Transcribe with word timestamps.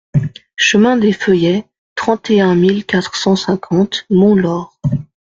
Chemin 0.55 0.97
des 0.97 1.13
Feuillets, 1.13 1.63
trente 1.93 2.31
et 2.31 2.41
un 2.41 2.55
mille 2.55 2.85
quatre 2.87 3.15
cent 3.15 3.35
cinquante 3.35 4.07
Montlaur 4.09 4.75